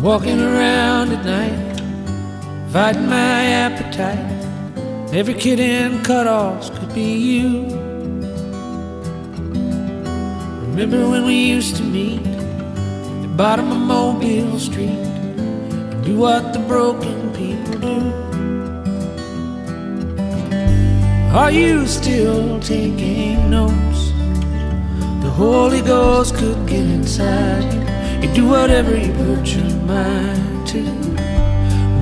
Walking 0.04 0.38
around 0.38 1.12
at 1.12 1.24
night, 1.24 1.80
fighting 2.70 3.06
my 3.06 3.42
appetite. 3.64 4.18
Every 5.14 5.32
kid 5.32 5.58
in 5.58 6.02
cutoffs 6.02 6.68
could 6.78 6.94
be 6.94 7.14
you. 7.14 7.62
Remember 10.68 11.08
when 11.08 11.24
we 11.24 11.46
used 11.46 11.76
to 11.76 11.82
meet 11.82 12.20
at 12.20 13.22
the 13.22 13.32
bottom 13.34 13.72
of 13.72 13.78
Mobile 13.78 14.58
Street 14.58 14.90
and 14.90 16.04
do 16.04 16.18
what 16.18 16.52
the 16.52 16.58
broken 16.58 17.32
people 17.32 17.78
do? 17.80 17.98
Are 21.34 21.50
you 21.50 21.86
still 21.86 22.60
taking 22.60 23.48
notes? 23.48 24.10
The 25.24 25.30
Holy 25.30 25.80
Ghost 25.80 26.34
could 26.34 26.68
get 26.68 26.84
inside 26.84 27.72
you. 27.72 27.93
You 28.24 28.32
do 28.32 28.48
whatever 28.48 28.96
you 28.96 29.12
put 29.12 29.46
your 29.54 29.70
mind 29.84 30.66
to. 30.68 30.82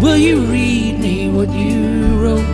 Will 0.00 0.16
you 0.16 0.42
read 0.42 1.00
me 1.00 1.28
what 1.28 1.50
you 1.50 2.16
wrote 2.22 2.46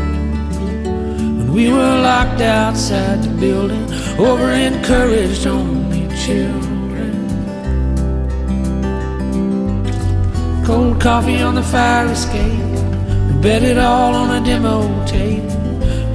when 1.37 1.53
we 1.53 1.71
were 1.71 2.01
locked 2.01 2.41
outside 2.41 3.23
the 3.23 3.29
building, 3.29 3.93
over 4.19 4.49
encouraged 4.53 5.47
only 5.47 6.09
children? 6.17 7.13
Cold 10.65 10.99
coffee 10.99 11.43
on 11.43 11.55
the 11.55 11.63
fire 11.63 12.07
escape. 12.07 12.65
We 13.29 13.43
bet 13.43 13.63
it 13.63 13.77
all 13.77 14.15
on 14.15 14.43
a 14.43 14.47
demo 14.47 15.05
tape. 15.05 15.45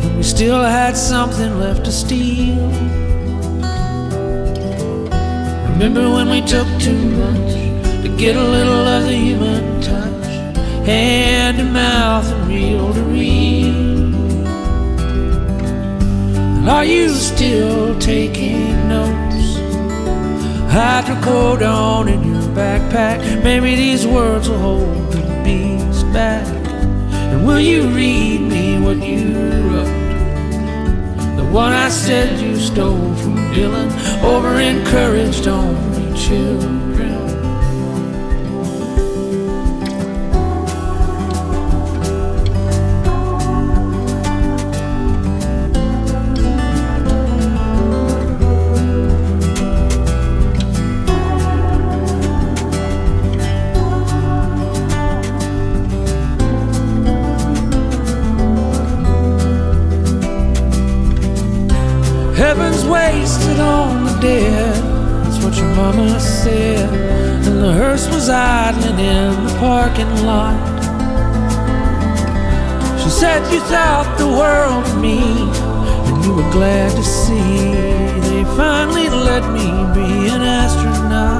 But 0.01 0.15
we 0.17 0.23
still 0.23 0.63
had 0.63 0.97
something 0.97 1.59
left 1.59 1.85
to 1.85 1.91
steal. 1.91 3.12
Remember 5.83 6.09
when 6.09 6.29
we 6.29 6.39
took 6.39 6.65
too 6.79 6.97
much 6.97 7.51
to 8.03 8.15
get 8.17 8.37
a 8.37 8.41
little 8.41 8.87
of 8.87 9.03
the 9.03 9.11
human 9.11 9.81
touch, 9.81 10.25
hand 10.87 11.57
to 11.57 11.65
mouth 11.65 12.25
and 12.25 12.47
reel 12.47 12.93
to 12.93 13.01
reel? 13.01 14.15
And 16.55 16.69
are 16.69 16.85
you 16.85 17.09
still 17.09 17.99
taking 17.99 18.87
notes? 18.87 19.57
Hydrocodone 20.71 22.13
in 22.13 22.31
your 22.31 22.43
backpack. 22.55 23.43
Maybe 23.43 23.75
these 23.75 24.07
words 24.07 24.47
will 24.47 24.59
hold 24.59 25.11
the 25.11 25.19
beast 25.43 26.05
back. 26.13 26.47
And 27.11 27.45
will 27.45 27.59
you 27.59 27.89
read 27.89 28.39
me 28.39 28.79
what 28.79 29.05
you 29.05 29.33
wrote? 29.67 31.35
The 31.35 31.43
one 31.51 31.73
I 31.73 31.89
said 31.89 32.39
you 32.39 32.57
stole 32.57 33.13
from 33.15 33.32
Over 34.23 34.59
encouraged 34.59 35.47
only 35.47 36.19
children. 36.19 36.82
Parking 69.93 70.25
lot. 70.25 70.57
She 73.01 73.09
said 73.09 73.39
you 73.53 73.59
thought 73.59 74.15
the 74.17 74.27
world 74.27 74.85
of 74.85 74.99
me, 74.99 75.19
and 75.19 76.25
you 76.25 76.33
were 76.33 76.51
glad 76.51 76.91
to 76.91 77.03
see 77.03 77.73
they 78.27 78.43
finally 78.55 79.09
let 79.09 79.43
me 79.51 79.67
be 79.93 80.29
an 80.29 80.41
astronaut. 80.41 81.32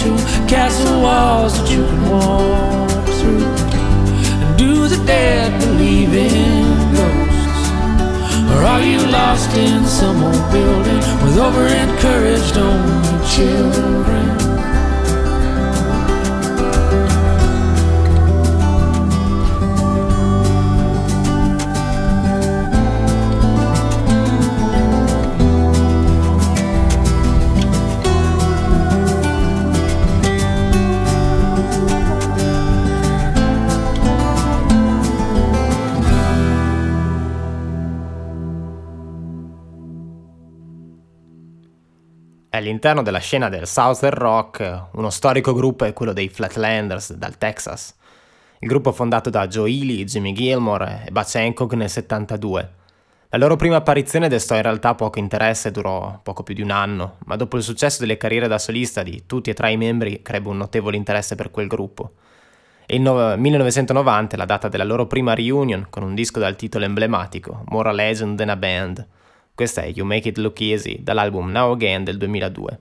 To? 0.00 0.16
Castle 0.48 1.02
walls 1.02 1.52
that 1.58 1.70
you 1.70 1.84
can 1.84 2.02
walk 2.10 3.06
through. 3.20 3.44
And 4.42 4.58
do 4.58 4.88
the 4.88 5.00
dead 5.04 5.60
believe 5.60 6.12
in 6.14 6.64
ghosts? 6.96 7.68
Or 8.52 8.60
are 8.72 8.82
you 8.82 9.00
lost 9.18 9.54
in 9.56 9.84
some 9.84 10.24
old 10.24 10.46
building 10.50 11.02
with 11.22 11.36
over 11.38 11.66
encouraged 11.66 12.56
only 12.56 13.26
children? 13.34 14.19
All'interno 42.60 43.00
della 43.00 43.20
scena 43.20 43.48
del 43.48 43.66
Southern 43.66 44.18
Rock, 44.18 44.88
uno 44.92 45.08
storico 45.08 45.54
gruppo 45.54 45.86
è 45.86 45.94
quello 45.94 46.12
dei 46.12 46.28
Flatlanders 46.28 47.14
dal 47.14 47.38
Texas. 47.38 47.94
Il 48.58 48.68
gruppo 48.68 48.92
fondato 48.92 49.30
da 49.30 49.48
Joe 49.48 49.70
Ely, 49.70 50.04
Jimmy 50.04 50.34
Gilmore 50.34 51.04
e 51.06 51.10
Butch 51.10 51.36
Hancock 51.36 51.72
nel 51.72 51.88
72. 51.88 52.70
La 53.30 53.38
loro 53.38 53.56
prima 53.56 53.76
apparizione 53.76 54.28
destò 54.28 54.56
in 54.56 54.60
realtà 54.60 54.94
poco 54.94 55.18
interesse 55.18 55.68
e 55.68 55.70
durò 55.70 56.20
poco 56.22 56.42
più 56.42 56.52
di 56.52 56.60
un 56.60 56.70
anno, 56.70 57.16
ma 57.24 57.36
dopo 57.36 57.56
il 57.56 57.62
successo 57.62 58.00
delle 58.00 58.18
carriere 58.18 58.46
da 58.46 58.58
solista 58.58 59.02
di 59.02 59.22
tutti 59.24 59.48
e 59.48 59.54
tre 59.54 59.72
i 59.72 59.78
membri 59.78 60.20
crebbe 60.20 60.50
un 60.50 60.58
notevole 60.58 60.98
interesse 60.98 61.36
per 61.36 61.50
quel 61.50 61.66
gruppo. 61.66 62.12
E 62.84 62.96
il 62.96 63.00
no- 63.00 63.38
1990 63.38 64.34
è 64.34 64.38
la 64.38 64.44
data 64.44 64.68
della 64.68 64.84
loro 64.84 65.06
prima 65.06 65.32
reunion 65.32 65.86
con 65.88 66.02
un 66.02 66.14
disco 66.14 66.38
dal 66.38 66.56
titolo 66.56 66.84
emblematico, 66.84 67.62
More 67.68 67.88
a 67.88 67.92
Legend 67.92 68.36
Than 68.36 68.50
a 68.50 68.56
Band. 68.56 69.06
Questa 69.60 69.82
è 69.82 69.92
You 69.94 70.06
Make 70.06 70.30
It 70.30 70.38
Look 70.38 70.58
Easy 70.60 71.02
dall'album 71.02 71.50
Now 71.50 71.72
Again 71.72 72.02
del 72.02 72.16
2002. 72.16 72.78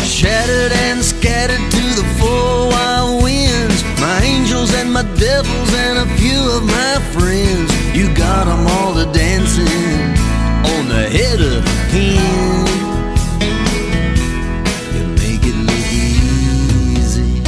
Shattered 0.00 0.72
and 0.72 1.02
scattered. 1.02 1.72
My 4.94 5.02
devils 5.18 5.74
and 5.74 5.98
a 5.98 6.06
few 6.14 6.38
of 6.56 6.62
my 6.62 7.00
friends. 7.10 7.68
You 7.96 8.14
got 8.14 8.46
'em 8.46 8.64
all 8.64 8.94
to 8.94 9.06
dancing 9.12 10.13
on 10.64 10.88
the 10.88 11.08
head 11.16 11.40
of 11.40 11.62
a 11.62 11.76
pin. 11.90 12.64
You 14.94 15.04
make 15.22 15.44
it 15.44 15.56
look 15.68 15.86
easy. 15.92 17.42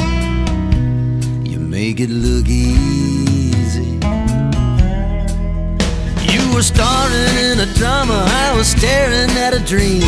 You 1.51 1.59
make 1.59 2.01
it 2.01 2.11
look 2.11 2.49
easy. 2.49 3.99
You 6.33 6.43
were 6.55 6.63
starring 6.63 7.37
in 7.51 7.61
a 7.61 7.67
drama, 7.75 8.27
I 8.29 8.55
was 8.57 8.69
staring 8.69 9.31
at 9.37 9.55
a 9.55 9.61
dream. 9.61 10.03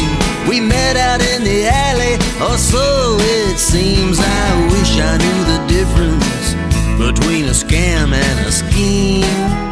We 0.49 0.61
met 0.61 0.97
out 0.97 1.21
in 1.21 1.45
the 1.45 1.67
alley, 1.67 2.15
or 2.41 2.57
so 2.57 3.17
it 3.21 3.59
seems. 3.59 4.19
I 4.19 4.67
wish 4.73 4.99
I 4.99 5.17
knew 5.19 5.45
the 5.53 5.61
difference 5.69 6.55
between 6.99 7.45
a 7.47 7.55
scam 7.55 8.13
and 8.13 8.47
a 8.47 8.53
scheme. 8.53 9.68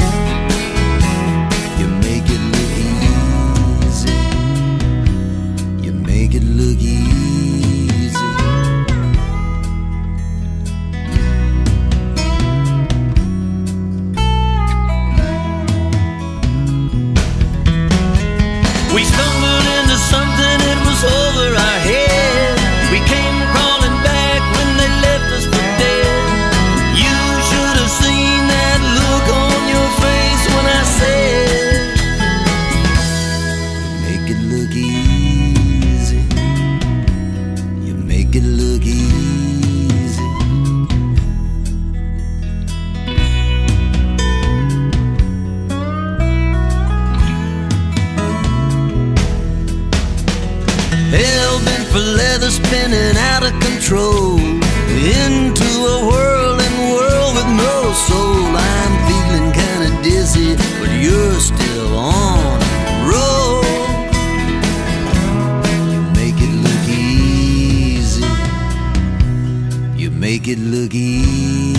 Control 53.87 54.37
into 54.39 55.65
a 55.65 56.07
whirling 56.09 56.91
world 56.91 57.35
with 57.37 57.51
no 57.57 57.93
soul. 57.93 58.47
I'm 58.75 58.95
feeling 59.07 59.53
kinda 59.53 60.03
dizzy, 60.03 60.57
but 60.81 60.91
you're 61.05 61.39
still 61.39 61.95
on 61.97 62.59
roll. 63.07 63.63
You 65.93 66.01
make 66.21 66.39
it 66.47 66.55
look 66.67 66.89
easy. 66.89 68.27
You 69.97 70.11
make 70.11 70.49
it 70.49 70.59
look 70.59 70.93
easy. 70.93 71.76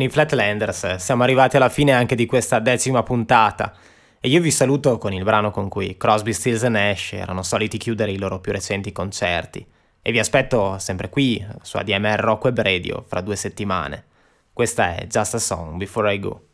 Con 0.00 0.08
i 0.08 0.12
Flatlanders 0.12 0.96
siamo 0.96 1.24
arrivati 1.24 1.56
alla 1.56 1.68
fine 1.68 1.92
anche 1.92 2.14
di 2.14 2.24
questa 2.24 2.58
decima 2.58 3.02
puntata 3.02 3.74
e 4.18 4.28
io 4.28 4.40
vi 4.40 4.50
saluto 4.50 4.96
con 4.96 5.12
il 5.12 5.24
brano 5.24 5.50
con 5.50 5.68
cui 5.68 5.98
Crosby, 5.98 6.32
Stills 6.32 6.62
e 6.62 6.70
Nash 6.70 7.12
erano 7.12 7.42
soliti 7.42 7.76
chiudere 7.76 8.10
i 8.10 8.16
loro 8.16 8.40
più 8.40 8.50
recenti 8.50 8.92
concerti 8.92 9.66
e 10.00 10.10
vi 10.10 10.18
aspetto 10.18 10.78
sempre 10.78 11.10
qui 11.10 11.46
su 11.60 11.76
ADMR 11.76 12.18
Rock 12.18 12.44
Web 12.44 12.60
Radio 12.62 13.04
fra 13.06 13.20
due 13.20 13.36
settimane. 13.36 14.04
Questa 14.54 14.96
è 14.96 15.06
Just 15.06 15.34
a 15.34 15.38
Song 15.38 15.76
Before 15.76 16.14
I 16.14 16.18
Go. 16.18 16.49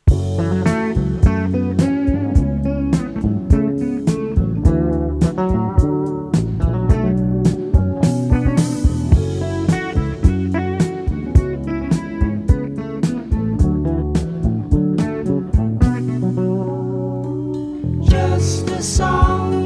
It's 18.47 18.62
the 18.62 18.80
song. 18.80 19.65